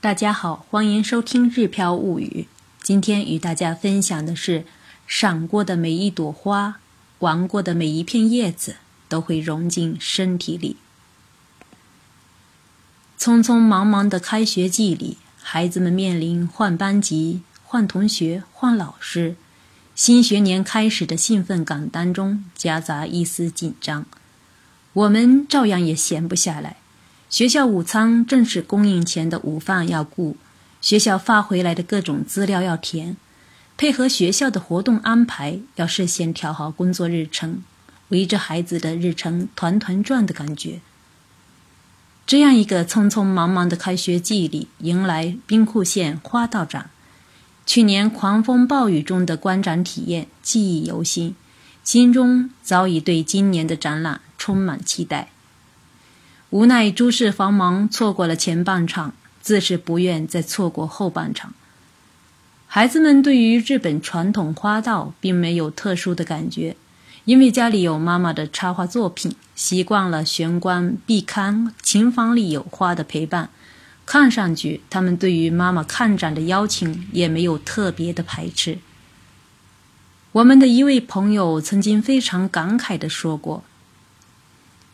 [0.00, 2.46] 大家好，欢迎收听《日飘物语》。
[2.84, 4.64] 今天与大家分享的是：
[5.08, 6.76] 赏过的每一朵花，
[7.18, 8.76] 玩过的每一片叶子，
[9.08, 10.76] 都会融进身体里。
[13.18, 19.34] 匆匆忙忙的开学季里，孩子们面临换班级、换同学、换老师，
[19.96, 24.06] 新学年开始的兴奋感当中夹杂一丝紧张。
[24.92, 26.76] 我们照样也闲不下来。
[27.30, 30.36] 学校午餐正式供应前的午饭要顾，
[30.80, 33.16] 学校发回来的各种资料要填，
[33.76, 37.62] 配合学校的活动安排，要事先调好工作日程，
[38.08, 40.80] 围着孩子的日程团团转的感觉。
[42.26, 46.88] 这样一个匆匆忙忙的开学季里，迎来兵库县花道展。
[47.66, 51.34] 去年狂风暴雨中的观展体验记忆犹新，
[51.84, 55.30] 心中早已对今年的展览充满期待。
[56.50, 59.12] 无奈诸事繁忙，错过了前半场，
[59.42, 61.52] 自是不愿再错过后半场。
[62.66, 66.74] 孩子们对于日本传统花道并没有特殊的感觉，
[67.26, 73.50] 因为家里有妈妈的插画作品，习惯了玄关壁龛、琴房里有花的陪伴。
[74.06, 78.78] 看上去，他们对于妈妈看展的邀请也没有特别的排斥。
[80.32, 83.64] 我们的一位朋友曾经非常感慨地说过。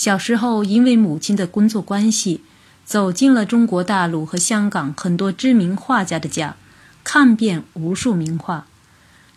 [0.00, 2.40] 小时候，因为母亲的工作关系，
[2.86, 6.56] 走进了中国大陆和香港很多知名画家的家，
[7.04, 8.66] 看遍无数名画。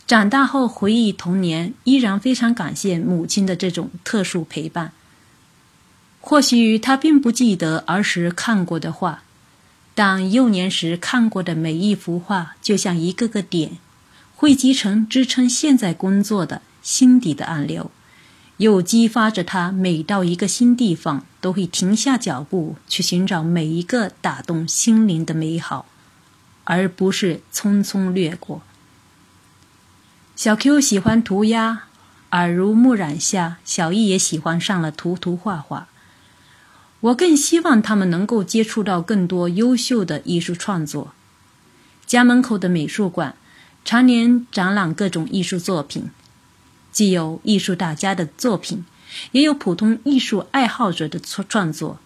[0.07, 4.93] 长大后回忆童年，依然非常感谢母亲的这种特殊陪伴。
[6.21, 9.23] 或许他并不记得儿时看过的画，
[9.93, 13.79] 但幼年时看过的每一幅画，就像一个个点，
[14.33, 17.91] 汇集成支撑现在工作的心底的暗流。
[18.57, 25.87] 又激发着他，每到一个新地方，都会停下脚步去寻找每一个打动心灵的美好，
[26.63, 28.61] 而不是匆匆掠过。
[30.35, 31.83] 小 Q 喜欢涂鸦，
[32.31, 35.87] 耳濡目染下，小易也喜欢上了涂涂画画。
[37.01, 41.13] 我更希望他们能够接触到更多优秀的艺术创作。
[42.05, 43.35] 家门口的美术馆
[43.83, 46.09] 常年展览各种艺术作品。
[46.93, 48.85] 既有艺术大家的作品，
[49.31, 51.99] 也有普通艺术爱好者的创创作。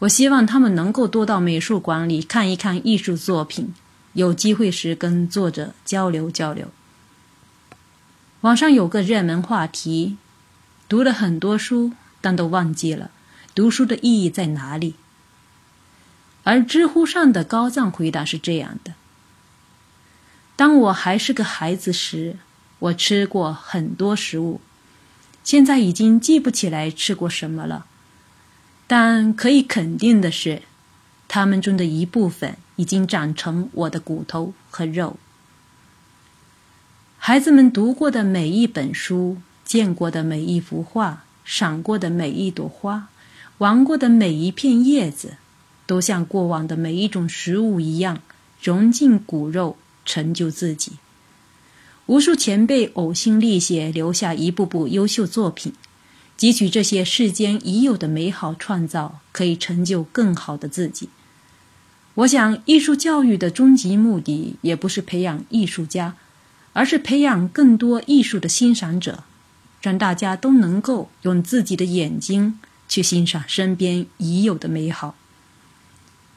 [0.00, 3.74] 我希望他们能够多到美术馆里看一看艺术作品，
[4.14, 6.68] 有机会时跟作者交流交流。
[8.40, 10.16] 网上有个热门话题：
[10.88, 13.10] 读了很多书，但都忘记了
[13.54, 14.94] 读书的意义在哪里。
[16.42, 18.94] 而知乎上的高赞回答是这样的：
[20.56, 22.38] 当我还是个孩子时。
[22.80, 24.60] 我吃过很多食物，
[25.44, 27.86] 现在已经记不起来吃过什么了。
[28.86, 30.62] 但可以肯定的是，
[31.28, 35.16] 它们中的一部分已经长成我的骨头和肉。
[37.18, 43.08] 孩子们读过的每一本书，见过的每一幅画，赏过的每一朵花，
[43.58, 45.36] 玩过的每一片叶子，
[45.86, 48.20] 都像过往的每一种食物一样，
[48.62, 49.76] 融进骨肉，
[50.06, 50.92] 成就自己。
[52.10, 55.72] 无数前辈呕心沥血，留下一部部优秀作品，
[56.36, 61.08] 汲取这些世间已有的美好创造，可以成就更好的自己。
[62.14, 66.16] 我想，艺术教育的终极目的，也不是培养艺术家，
[66.72, 69.22] 而是培养更多艺术的欣赏者，
[69.80, 75.14] 让大家都能够用自己的眼睛去欣赏身边已有的美好。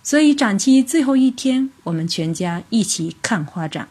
[0.03, 3.89] 所以，展期最后一天，我们全家一起看花展。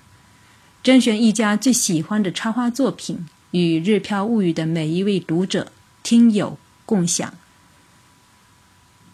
[0.82, 5.70] 甄选一家最喜欢的插画作品，与《日飘物语》的每一位读者、
[6.02, 7.32] 听友共享。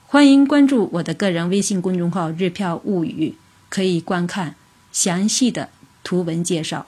[0.07, 3.35] 欢迎关注我的个人微信公众号“日飘物语”，
[3.69, 4.55] 可以观看
[4.93, 5.69] 详细的
[6.03, 6.87] 图文介绍。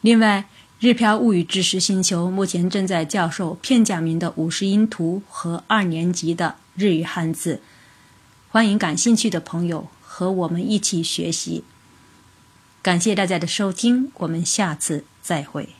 [0.00, 0.48] 另外，
[0.84, 7.60] 《日飘物语知识星球》目前正在教授片假名的五十音图和二年级的日语汉字，
[8.48, 11.62] 欢迎感兴趣的朋友和我们一起学习。
[12.86, 15.70] 感谢大家的收听，我们下次再会。